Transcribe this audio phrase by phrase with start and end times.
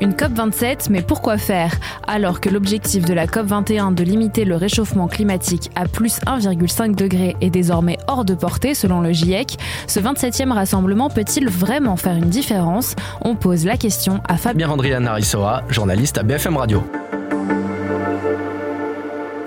[0.00, 1.74] Une COP27, mais pourquoi faire?
[2.06, 7.36] Alors que l'objectif de la COP21 de limiter le réchauffement climatique à plus 1,5 degré
[7.40, 12.28] est désormais hors de portée selon le GIEC, ce 27e rassemblement peut-il vraiment faire une
[12.28, 12.94] différence?
[13.22, 16.84] On pose la question à Fabien Andrian Narissoa, journaliste à BFM Radio.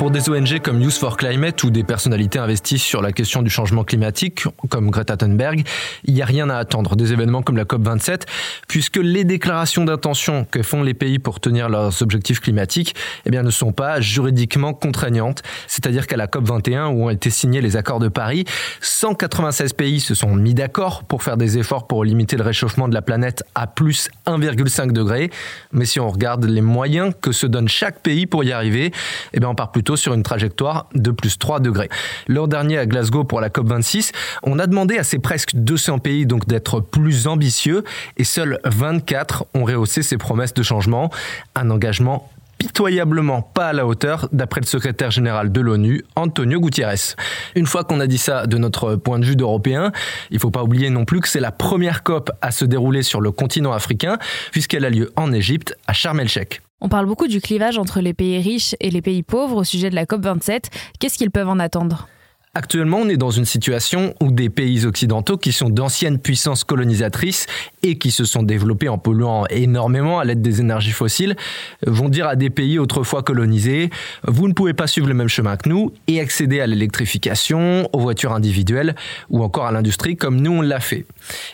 [0.01, 3.51] Pour des ONG comme Youth for Climate ou des personnalités investies sur la question du
[3.51, 5.63] changement climatique, comme Greta Thunberg,
[6.05, 8.23] il n'y a rien à attendre des événements comme la COP27,
[8.67, 12.95] puisque les déclarations d'intention que font les pays pour tenir leurs objectifs climatiques
[13.27, 15.43] eh bien, ne sont pas juridiquement contraignantes.
[15.67, 18.45] C'est-à-dire qu'à la COP21, où ont été signés les accords de Paris,
[18.81, 22.95] 196 pays se sont mis d'accord pour faire des efforts pour limiter le réchauffement de
[22.95, 25.29] la planète à plus 1,5 degré.
[25.71, 28.91] Mais si on regarde les moyens que se donne chaque pays pour y arriver,
[29.33, 31.89] eh bien, on part plutôt sur une trajectoire de plus 3 degrés.
[32.27, 34.11] L'an dernier à Glasgow pour la COP26,
[34.43, 37.83] on a demandé à ces presque 200 pays donc d'être plus ambitieux
[38.17, 41.09] et seuls 24 ont rehaussé ces promesses de changement.
[41.55, 42.29] Un engagement
[42.61, 47.15] pitoyablement pas à la hauteur, d'après le secrétaire général de l'ONU, Antonio Gutiérrez.
[47.55, 49.91] Une fois qu'on a dit ça de notre point de vue d'Européen,
[50.29, 53.19] il faut pas oublier non plus que c'est la première COP à se dérouler sur
[53.19, 54.19] le continent africain,
[54.51, 56.61] puisqu'elle a lieu en Égypte, à Sharm el-Sheikh.
[56.81, 59.91] On parle beaucoup du clivage entre les pays riches et les pays pauvres au sujet
[59.91, 60.65] de la COP27.
[60.99, 62.07] Qu'est-ce qu'ils peuvent en attendre?
[62.53, 67.45] Actuellement, on est dans une situation où des pays occidentaux qui sont d'anciennes puissances colonisatrices
[67.81, 71.37] et qui se sont développés en polluant énormément à l'aide des énergies fossiles
[71.87, 73.89] vont dire à des pays autrefois colonisés
[74.27, 77.99] vous ne pouvez pas suivre le même chemin que nous et accéder à l'électrification, aux
[78.01, 78.95] voitures individuelles
[79.29, 81.05] ou encore à l'industrie comme nous on l'a fait.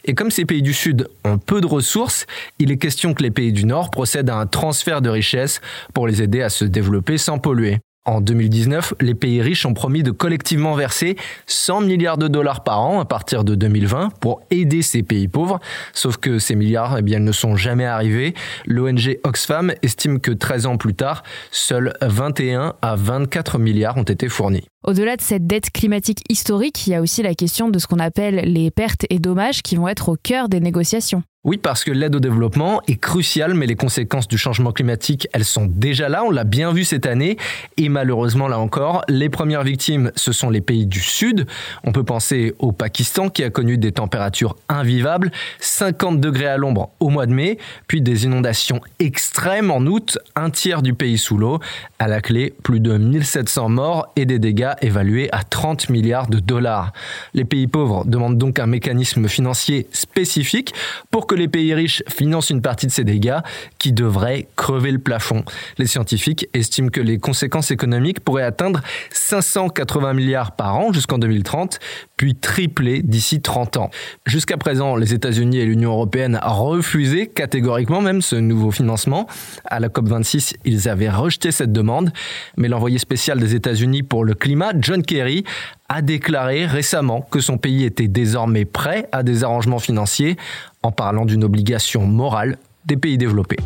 [0.04, 2.26] Et comme ces pays du Sud ont peu de ressources,
[2.58, 5.62] il est question que les pays du Nord procèdent à un transfert de richesses
[5.94, 7.78] pour les aider à se développer sans polluer.
[8.08, 12.80] En 2019, les pays riches ont promis de collectivement verser 100 milliards de dollars par
[12.80, 15.60] an à partir de 2020 pour aider ces pays pauvres.
[15.92, 18.34] Sauf que ces milliards, eh bien, ne sont jamais arrivés.
[18.66, 24.30] L'ONG Oxfam estime que 13 ans plus tard, seuls 21 à 24 milliards ont été
[24.30, 24.64] fournis.
[24.88, 28.00] Au-delà de cette dette climatique historique, il y a aussi la question de ce qu'on
[28.00, 31.24] appelle les pertes et dommages qui vont être au cœur des négociations.
[31.48, 35.46] Oui, parce que l'aide au développement est cruciale, mais les conséquences du changement climatique, elles
[35.46, 37.38] sont déjà là, on l'a bien vu cette année,
[37.78, 41.46] et malheureusement là encore, les premières victimes, ce sont les pays du Sud.
[41.86, 45.32] On peut penser au Pakistan qui a connu des températures invivables,
[45.62, 50.50] 50 degrés à l'ombre au mois de mai, puis des inondations extrêmes en août, un
[50.50, 51.60] tiers du pays sous l'eau,
[51.98, 56.40] à la clé plus de 1700 morts et des dégâts évalués à 30 milliards de
[56.40, 56.94] dollars.
[57.34, 60.74] Les pays pauvres demandent donc un mécanisme financier spécifique
[61.12, 63.40] pour que les pays riches financent une partie de ces dégâts
[63.80, 65.44] qui devraient crever le plafond.
[65.78, 71.80] Les scientifiques estiment que les conséquences économiques pourraient atteindre 580 milliards par an jusqu'en 2030,
[72.16, 73.90] puis tripler d'ici 30 ans.
[74.26, 79.28] Jusqu'à présent, les États-Unis et l'Union européenne refusé catégoriquement même ce nouveau financement.
[79.66, 82.12] À la COP26, ils avaient rejeté cette demande,
[82.58, 84.34] mais l'envoyé spécial des États-Unis pour le
[84.80, 85.44] John Kerry,
[85.90, 90.38] a déclaré récemment que son pays était désormais prêt à des arrangements financiers
[90.84, 93.58] en parlant d'une obligation morale des pays développés.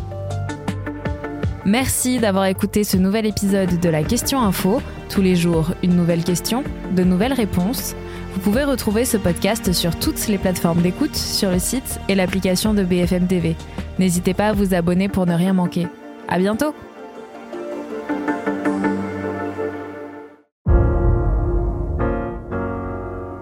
[1.64, 4.82] Merci d'avoir écouté ce nouvel épisode de la Question Info.
[5.08, 6.64] Tous les jours, une nouvelle question,
[6.96, 7.94] de nouvelles réponses.
[8.34, 12.74] Vous pouvez retrouver ce podcast sur toutes les plateformes d'écoute, sur le site et l'application
[12.74, 13.54] de BFM TV.
[13.98, 15.86] N'hésitez pas à vous abonner pour ne rien manquer.
[16.28, 16.74] À bientôt!